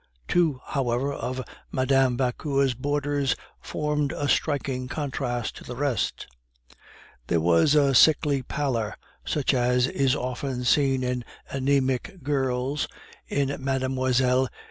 Two, 0.27 0.59
however, 0.65 1.13
of 1.13 1.43
Mme. 1.71 2.15
Vauquer's 2.17 2.73
boarders 2.73 3.35
formed 3.61 4.11
a 4.11 4.27
striking 4.27 4.87
contrast 4.87 5.57
to 5.57 5.63
the 5.63 5.75
rest. 5.75 6.25
There 7.27 7.39
was 7.39 7.75
a 7.75 7.93
sickly 7.93 8.41
pallor, 8.41 8.95
such 9.23 9.53
as 9.53 9.85
is 9.85 10.15
often 10.15 10.63
seen 10.63 11.03
in 11.03 11.23
anaemic 11.53 12.23
girls, 12.23 12.87
in 13.27 13.49
Mlle. 13.63 14.47